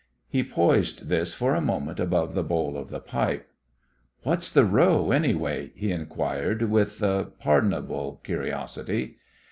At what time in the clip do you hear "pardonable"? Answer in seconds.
7.39-8.19